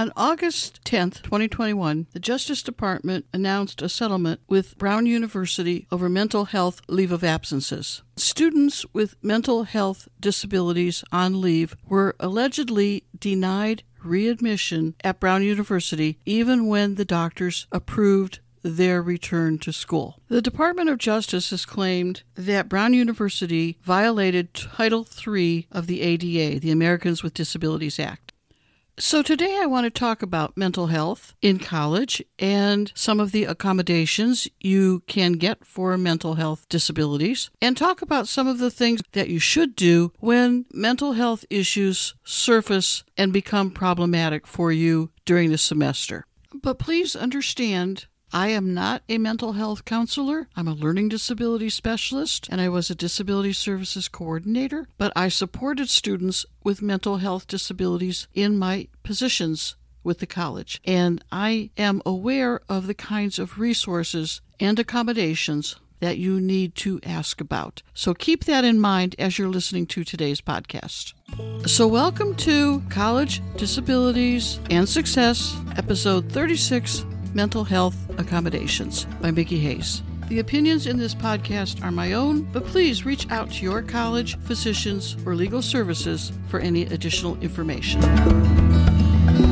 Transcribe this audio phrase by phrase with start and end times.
[0.00, 6.46] On August 10, 2021, the Justice Department announced a settlement with Brown University over mental
[6.46, 8.00] health leave of absences.
[8.16, 16.66] Students with mental health disabilities on leave were allegedly denied readmission at Brown University even
[16.66, 20.18] when the doctors approved their return to school.
[20.28, 26.58] The Department of Justice has claimed that Brown University violated Title III of the ADA,
[26.58, 28.29] the Americans with Disabilities Act.
[29.00, 33.44] So, today I want to talk about mental health in college and some of the
[33.44, 39.00] accommodations you can get for mental health disabilities, and talk about some of the things
[39.12, 45.50] that you should do when mental health issues surface and become problematic for you during
[45.50, 46.26] the semester.
[46.52, 50.48] But please understand I am not a mental health counselor.
[50.54, 55.88] I'm a learning disability specialist and I was a disability services coordinator, but I supported
[55.88, 60.80] students with mental health disabilities in my positions with the college.
[60.84, 67.00] And I am aware of the kinds of resources and accommodations that you need to
[67.02, 67.82] ask about.
[67.94, 71.14] So keep that in mind as you're listening to today's podcast.
[71.66, 80.02] So, welcome to College Disabilities and Success, episode 36 Mental Health Accommodations by Mickie Hayes.
[80.28, 84.38] The opinions in this podcast are my own, but please reach out to your college,
[84.40, 88.00] physicians, or legal services for any additional information.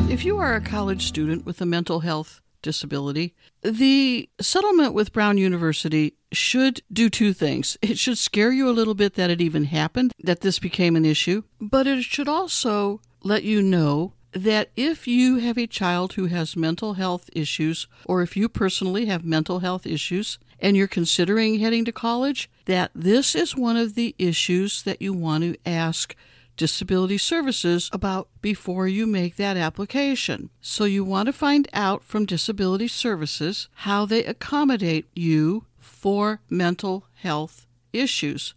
[0.09, 5.37] If you are a college student with a mental health disability, the settlement with Brown
[5.37, 7.77] University should do two things.
[7.81, 11.05] It should scare you a little bit that it even happened, that this became an
[11.05, 16.25] issue, but it should also let you know that if you have a child who
[16.25, 21.59] has mental health issues, or if you personally have mental health issues and you're considering
[21.59, 26.15] heading to college, that this is one of the issues that you want to ask
[26.57, 30.49] disability services about before you make that application.
[30.59, 37.05] So you want to find out from disability services how they accommodate you for mental
[37.15, 38.53] health issues.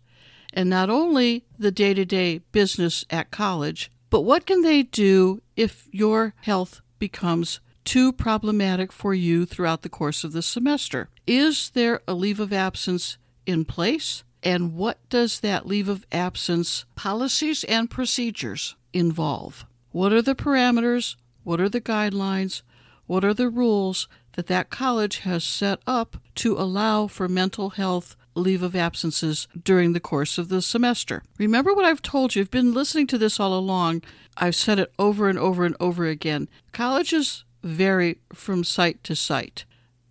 [0.53, 5.41] And not only the day to day business at college, but what can they do
[5.56, 11.09] if your health becomes too problematic for you throughout the course of the semester?
[11.27, 14.22] Is there a leave of absence in place?
[14.43, 19.65] And what does that leave of absence policies and procedures involve?
[19.93, 21.17] What are the parameters?
[21.43, 22.61] What are the guidelines?
[23.06, 28.15] What are the rules that that college has set up to allow for mental health
[28.34, 31.22] leave of absences during the course of the semester.
[31.38, 34.03] Remember what I've told you, you've been listening to this all along.
[34.37, 36.48] I've said it over and over and over again.
[36.72, 39.65] Colleges vary from site to site.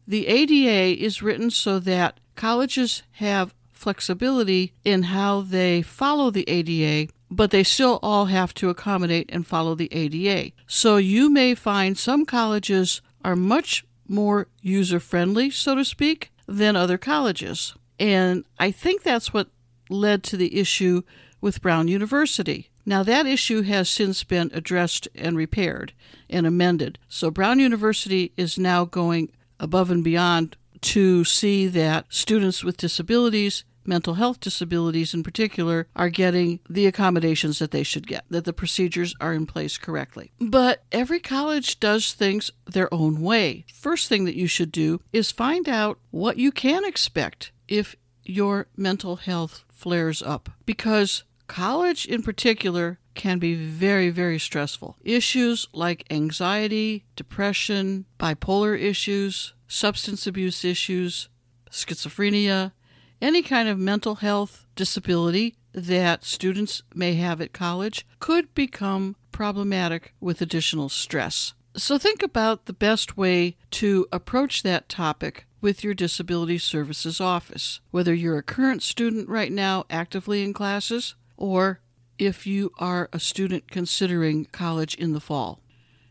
[0.07, 7.11] The ADA is written so that colleges have flexibility in how they follow the ADA,
[7.29, 10.51] but they still all have to accommodate and follow the ADA.
[10.67, 16.75] So you may find some colleges are much more user friendly, so to speak, than
[16.75, 17.73] other colleges.
[18.01, 19.49] And I think that's what
[19.87, 21.03] led to the issue
[21.39, 22.71] with Brown University.
[22.83, 25.93] Now, that issue has since been addressed and repaired
[26.27, 26.97] and amended.
[27.07, 33.65] So, Brown University is now going above and beyond to see that students with disabilities,
[33.85, 38.53] mental health disabilities in particular, are getting the accommodations that they should get, that the
[38.53, 40.31] procedures are in place correctly.
[40.39, 43.65] But every college does things their own way.
[43.71, 48.67] First thing that you should do is find out what you can expect if your
[48.75, 54.97] mental health flares up because college in particular can be very, very stressful.
[55.03, 61.29] Issues like anxiety, depression, bipolar issues, substance abuse issues,
[61.71, 62.73] schizophrenia,
[63.21, 70.13] any kind of mental health disability that students may have at college could become problematic
[70.19, 71.53] with additional stress.
[71.77, 77.79] So, think about the best way to approach that topic with your Disability Services Office,
[77.91, 81.79] whether you're a current student right now actively in classes or
[82.17, 85.61] if you are a student considering college in the fall.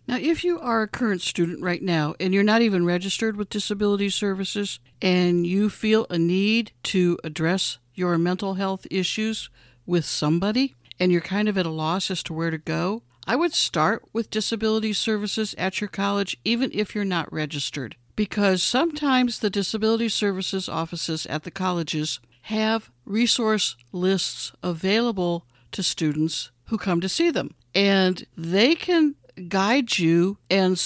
[0.06, 3.48] Now, if you are a current student right now and you're not even registered with
[3.48, 9.50] Disability Services and you feel a need to address your mental health issues
[9.86, 13.36] with somebody and you're kind of at a loss as to where to go, I
[13.36, 19.38] would start with Disability Services at your college even if you're not registered because sometimes
[19.38, 27.00] the disability services offices at the colleges have resource lists available to students who come
[27.00, 27.54] to see them.
[27.74, 29.14] And they can
[29.48, 30.78] guide you and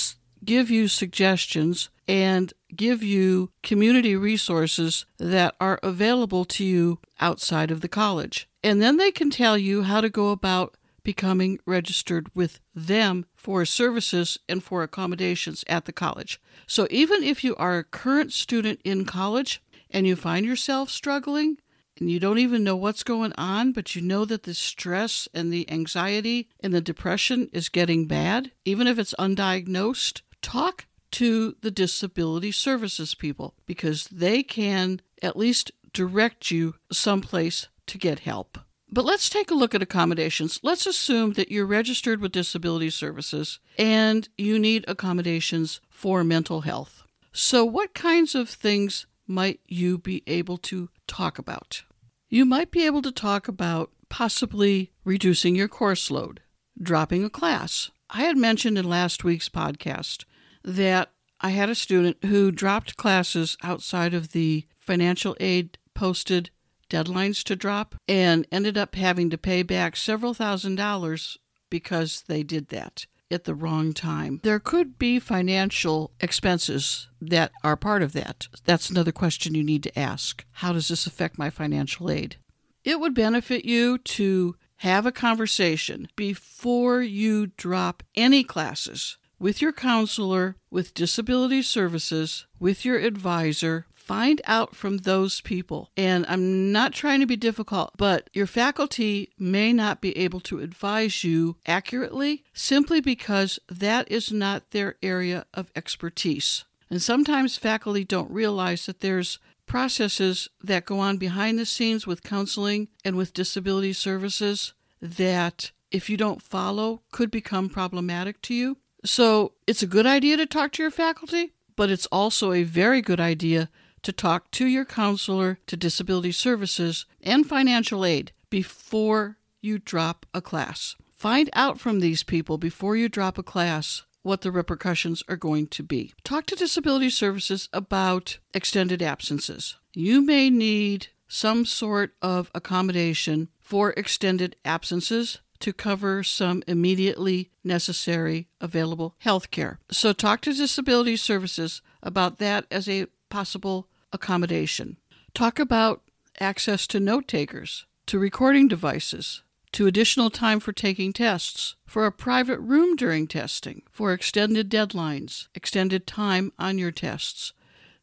[0.44, 7.80] give you suggestions and give you community resources that are available to you outside of
[7.80, 8.48] the college.
[8.62, 13.64] And then they can tell you how to go about becoming registered with them for
[13.64, 16.40] services and for accommodations at the college.
[16.66, 21.58] So even if you are a current student in college and you find yourself struggling,
[21.98, 25.52] and you don't even know what's going on, but you know that the stress and
[25.52, 31.70] the anxiety and the depression is getting bad, even if it's undiagnosed, talk to the
[31.70, 38.58] disability services people because they can at least direct you someplace to get help.
[38.94, 40.60] But let's take a look at accommodations.
[40.62, 47.02] Let's assume that you're registered with disability services and you need accommodations for mental health.
[47.32, 51.82] So, what kinds of things might you be able to talk about?
[52.28, 56.40] You might be able to talk about possibly reducing your course load,
[56.80, 57.90] dropping a class.
[58.10, 60.24] I had mentioned in last week's podcast
[60.62, 66.50] that I had a student who dropped classes outside of the financial aid posted
[66.94, 71.38] deadlines to drop and ended up having to pay back several thousand dollars
[71.68, 74.40] because they did that at the wrong time.
[74.44, 78.46] There could be financial expenses that are part of that.
[78.64, 80.44] That's another question you need to ask.
[80.52, 82.36] How does this affect my financial aid?
[82.84, 89.72] It would benefit you to have a conversation before you drop any classes with your
[89.72, 95.90] counselor, with disability services, with your advisor, Find out from those people.
[95.96, 100.60] And I'm not trying to be difficult, but your faculty may not be able to
[100.60, 106.64] advise you accurately simply because that is not their area of expertise.
[106.90, 112.22] And sometimes faculty don't realize that there's processes that go on behind the scenes with
[112.22, 118.76] counseling and with disability services that, if you don't follow, could become problematic to you.
[119.02, 123.00] So it's a good idea to talk to your faculty, but it's also a very
[123.00, 123.70] good idea
[124.04, 130.40] to talk to your counselor, to disability services, and financial aid before you drop a
[130.40, 130.94] class.
[131.10, 135.66] Find out from these people before you drop a class what the repercussions are going
[135.68, 136.12] to be.
[136.24, 139.76] Talk to disability services about extended absences.
[139.92, 148.48] You may need some sort of accommodation for extended absences to cover some immediately necessary
[148.60, 149.78] available health care.
[149.90, 154.96] So talk to disability services about that as a possible accommodation.
[155.34, 156.00] Talk about
[156.40, 162.12] access to note takers, to recording devices, to additional time for taking tests, for a
[162.12, 167.52] private room during testing, for extended deadlines, extended time on your tests.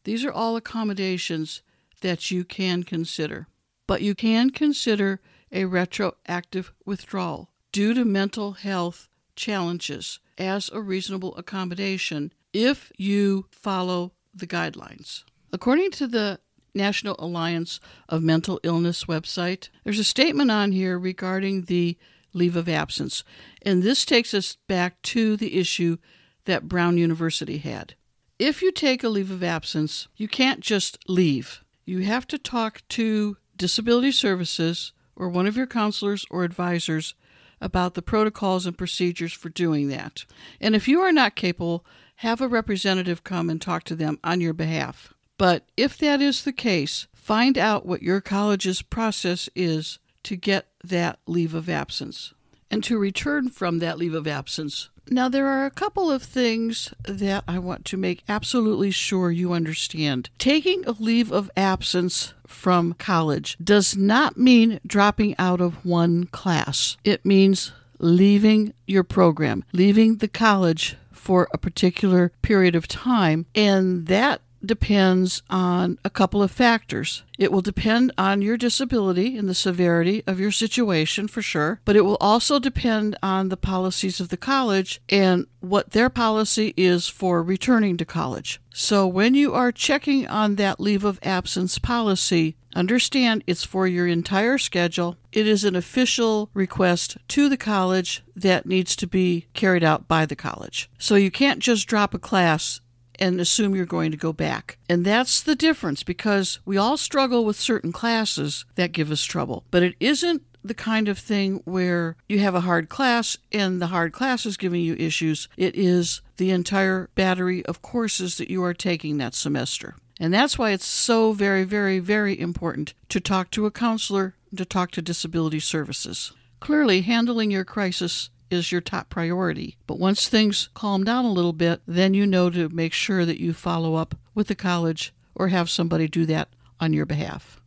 [0.04, 1.62] These are all accommodations
[2.02, 3.48] that you can consider.
[3.86, 5.20] But you can consider
[5.50, 14.12] a retroactive withdrawal due to mental health challenges as a reasonable accommodation if you follow
[14.34, 15.24] the guidelines.
[15.52, 16.40] According to the
[16.74, 17.78] National Alliance
[18.08, 21.98] of Mental Illness website, there's a statement on here regarding the
[22.32, 23.22] leave of absence.
[23.60, 25.98] And this takes us back to the issue
[26.46, 27.94] that Brown University had.
[28.38, 31.62] If you take a leave of absence, you can't just leave.
[31.84, 37.14] You have to talk to disability services or one of your counselors or advisors
[37.60, 40.24] about the protocols and procedures for doing that.
[40.60, 41.84] And if you are not capable,
[42.16, 45.12] have a representative come and talk to them on your behalf.
[45.42, 50.68] But if that is the case, find out what your college's process is to get
[50.84, 52.32] that leave of absence
[52.70, 54.90] and to return from that leave of absence.
[55.10, 59.52] Now, there are a couple of things that I want to make absolutely sure you
[59.52, 60.30] understand.
[60.38, 66.98] Taking a leave of absence from college does not mean dropping out of one class,
[67.02, 74.06] it means leaving your program, leaving the college for a particular period of time, and
[74.06, 77.22] that depends on a couple of factors.
[77.38, 81.96] It will depend on your disability and the severity of your situation for sure, but
[81.96, 87.08] it will also depend on the policies of the college and what their policy is
[87.08, 88.60] for returning to college.
[88.72, 94.06] So when you are checking on that leave of absence policy, understand it's for your
[94.06, 95.16] entire schedule.
[95.32, 100.26] It is an official request to the college that needs to be carried out by
[100.26, 100.88] the college.
[100.98, 102.80] So you can't just drop a class
[103.18, 104.78] and assume you're going to go back.
[104.88, 109.64] And that's the difference because we all struggle with certain classes that give us trouble.
[109.70, 113.88] But it isn't the kind of thing where you have a hard class and the
[113.88, 115.48] hard class is giving you issues.
[115.56, 119.96] It is the entire battery of courses that you are taking that semester.
[120.20, 124.64] And that's why it's so very, very, very important to talk to a counselor, to
[124.64, 126.32] talk to disability services.
[126.60, 129.76] Clearly, handling your crisis is your top priority.
[129.86, 133.40] But once things calm down a little bit, then you know to make sure that
[133.40, 136.48] you follow up with the college or have somebody do that
[136.80, 137.60] on your behalf.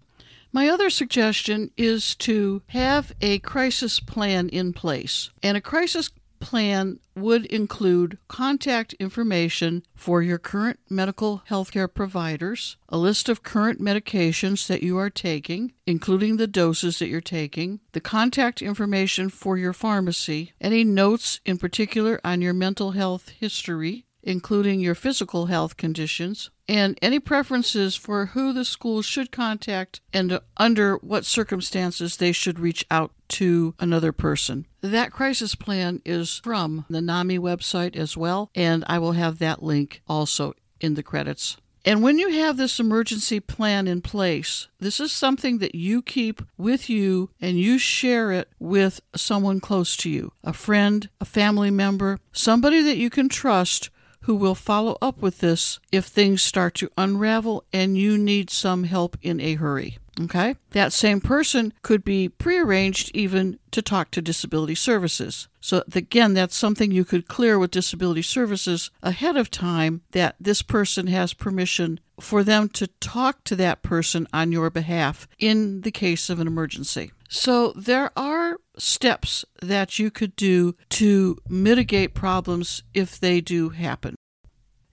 [0.52, 5.30] My other suggestion is to have a crisis plan in place.
[5.44, 6.10] And a crisis
[6.46, 13.82] plan would include contact information for your current medical healthcare providers, a list of current
[13.82, 19.58] medications that you are taking, including the doses that you're taking, the contact information for
[19.58, 25.78] your pharmacy, any notes in particular on your mental health history, including your physical health
[25.78, 32.32] conditions, and any preferences for who the school should contact and under what circumstances they
[32.32, 34.66] should reach out to another person.
[34.82, 39.64] That crisis plan is from the NAMI website as well, and I will have that
[39.64, 41.58] link also in the credits.
[41.88, 46.42] And when you have this emergency plan in place, this is something that you keep
[46.58, 51.70] with you and you share it with someone close to you a friend, a family
[51.70, 53.92] member, somebody that you can trust
[54.26, 58.84] who will follow up with this if things start to unravel and you need some
[58.84, 59.98] help in a hurry.
[60.20, 60.56] Okay?
[60.72, 65.48] That same person could be prearranged even to talk to disability services.
[65.60, 70.62] So, again, that's something you could clear with disability services ahead of time that this
[70.62, 75.92] person has permission for them to talk to that person on your behalf in the
[75.92, 77.12] case of an emergency.
[77.28, 84.16] So, there are steps that you could do to mitigate problems if they do happen.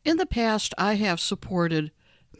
[0.04, 1.92] In the past, I have supported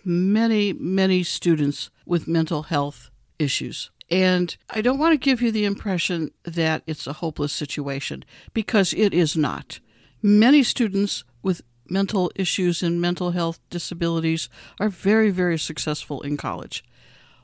[0.05, 3.91] many, many students with mental health issues.
[4.11, 8.93] And I don't want to give you the impression that it's a hopeless situation because
[8.93, 9.81] it is not.
[10.23, 16.85] Many students with mental issues and mental health disabilities are very, very successful in college.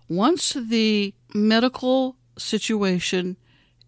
[0.09, 3.37] Once the medical situation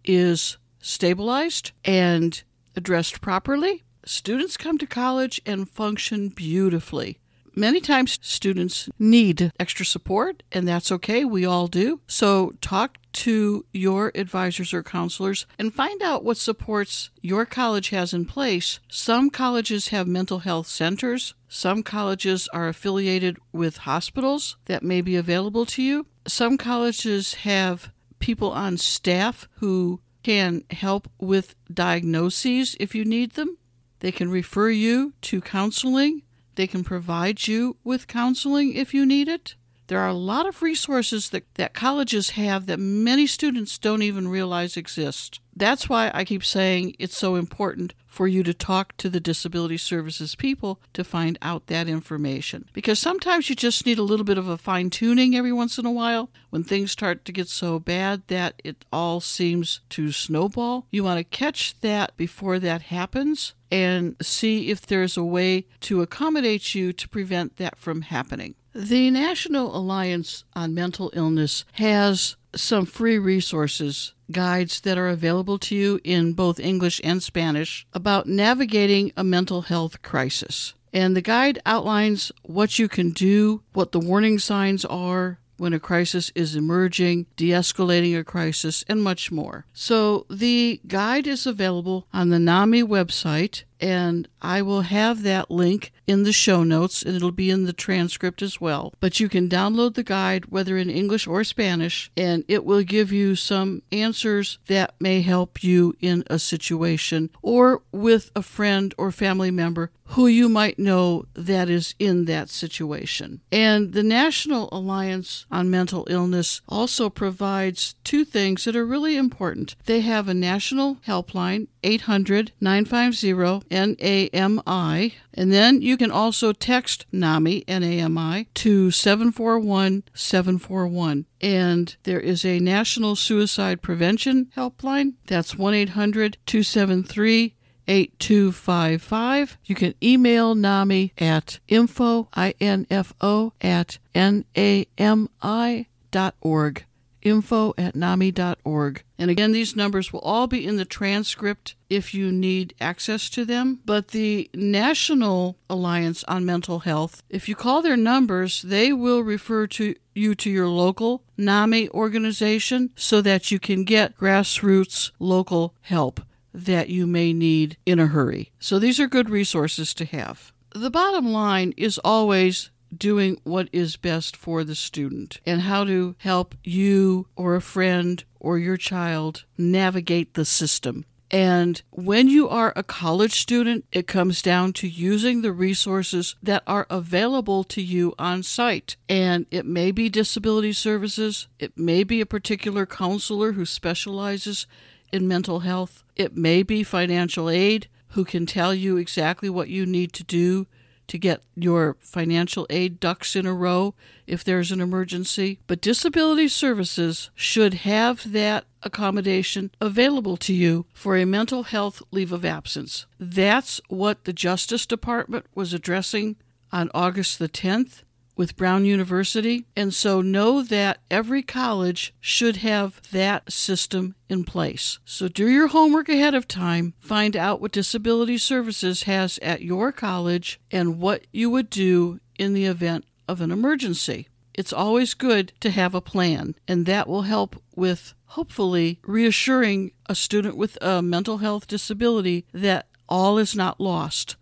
[0.05, 2.43] is stabilized and
[2.77, 7.19] addressed properly, students come to college and function beautifully.
[7.55, 11.25] Many times, students need extra support, and that's okay.
[11.25, 12.01] We all do.
[12.07, 18.15] So, talk to your advisors or counselors and find out what supports your college has
[18.15, 18.79] in place.
[18.89, 25.17] Some colleges have mental health centers, some colleges are affiliated with hospitals that may be
[25.17, 26.07] available to you.
[26.27, 27.91] Some colleges have
[28.21, 33.59] people on staff who can help with diagnoses if you need them.
[33.99, 36.23] They can refer you to counseling.
[36.61, 39.55] They can provide you with counseling if you need it.
[39.87, 44.29] There are a lot of resources that, that colleges have that many students don't even
[44.29, 45.41] realize exist.
[45.57, 49.79] That's why I keep saying it's so important for you to talk to the disability
[49.79, 52.69] services people to find out that information.
[52.73, 55.87] Because sometimes you just need a little bit of a fine tuning every once in
[55.87, 60.87] a while when things start to get so bad that it all seems to snowball.
[60.91, 66.03] You want to catch that before that happens and see if there's a way to
[66.03, 68.57] accommodate you to prevent that from happening.
[68.75, 75.75] The National Alliance on Mental Illness has some free resources, guides that are available to
[75.75, 80.75] you in both English and Spanish about navigating a mental health crisis.
[80.93, 85.79] And the guide outlines what you can do, what the warning signs are, when a
[85.79, 89.67] crisis is emerging, de escalating a crisis, and much more.
[89.75, 95.93] So the guide is available on the NAMI website, and I will have that link
[96.07, 98.93] in the show notes and it'll be in the transcript as well.
[99.01, 103.13] But you can download the guide, whether in English or Spanish, and it will give
[103.13, 109.11] you some answers that may help you in a situation or with a friend or
[109.13, 113.41] family member who you might know that is in that situation.
[113.53, 119.77] And the National Alliance on Mental Illness also provides two things that are really important.
[119.85, 123.33] They have a national helpline, 800 950
[123.71, 131.27] NAMI, and then you can also text NAMI, N-A-M-I, to 741 741.
[131.41, 135.15] And there is a National Suicide Prevention Helpline.
[135.27, 137.55] That's 1 800 273
[137.87, 139.59] 8255.
[139.65, 146.85] You can email NAMI at info, I-N-F-O, at N-A-M-I dot org
[147.23, 149.03] info at NAMI.org.
[149.19, 153.45] And again, these numbers will all be in the transcript if you need access to
[153.45, 153.81] them.
[153.85, 159.67] But the National Alliance on Mental Health, if you call their numbers, they will refer
[159.69, 166.21] to you to your local NAMI organization so that you can get grassroots local help
[166.53, 168.51] that you may need in a hurry.
[168.59, 170.53] So these are good resources to have.
[170.75, 176.15] The bottom line is always doing what is best for the student and how to
[176.19, 181.05] help you or a friend or your child navigate the system.
[181.31, 186.65] And when you are a college student, it comes down to using the resources that
[186.67, 188.97] are available to you on site.
[189.09, 194.67] And it may be disability services, it may be a particular counselor who specializes
[195.13, 196.03] in mental health.
[196.17, 200.67] It may be financial aid who can tell you exactly what you need to do
[201.11, 203.95] to get your financial aid ducks in a row
[204.29, 205.59] if there's an emergency.
[205.67, 212.31] But disability services should have that accommodation available to you for a mental health leave
[212.31, 213.07] of absence.
[213.19, 216.37] That's what the Justice Department was addressing
[216.71, 218.05] on August the 10th
[218.37, 219.67] with Brown University.
[219.77, 224.99] And so know that every college should have that system in place.
[225.05, 229.93] So do your homework ahead of time, find out what Disability Services has at your
[229.93, 234.29] college and what you would do in the event of an emergency.
[234.55, 240.15] It's always good to have a plan, and that will help with hopefully reassuring a
[240.15, 244.37] student with a mental health disability that all is not lost,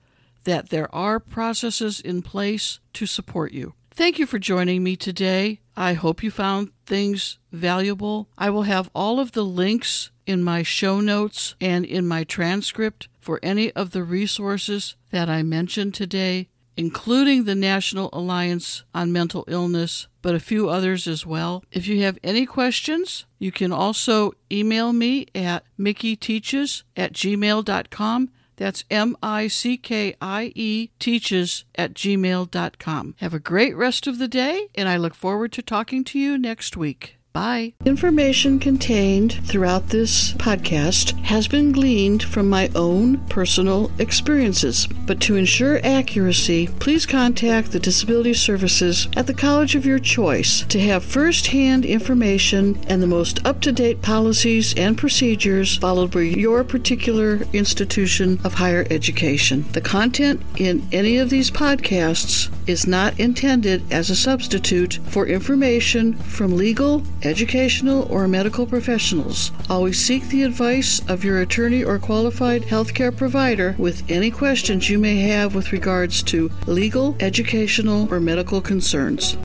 [0.44, 3.74] that there are processes in place to support you.
[3.98, 5.58] Thank you for joining me today.
[5.76, 8.28] I hope you found things valuable.
[8.38, 13.08] I will have all of the links in my show notes and in my transcript
[13.18, 19.44] for any of the resources that I mentioned today, including the National Alliance on Mental
[19.48, 21.64] Illness, but a few others as well.
[21.72, 28.30] If you have any questions, you can also email me at mickieteaches at gmail.com.
[28.58, 33.14] That's M I C K I E teaches at gmail.com.
[33.18, 36.36] Have a great rest of the day, and I look forward to talking to you
[36.36, 37.17] next week.
[37.32, 37.74] Bye.
[37.84, 45.36] Information contained throughout this podcast has been gleaned from my own personal experiences, but to
[45.36, 51.04] ensure accuracy, please contact the Disability Services at the college of your choice to have
[51.04, 56.64] first hand information and the most up to date policies and procedures followed by your
[56.64, 59.64] particular institution of higher education.
[59.72, 66.12] The content in any of these podcasts is not intended as a substitute for information
[66.14, 69.50] from legal, educational, or medical professionals.
[69.70, 74.98] Always seek the advice of your attorney or qualified healthcare provider with any questions you
[74.98, 79.36] may have with regards to legal, educational, or medical concerns.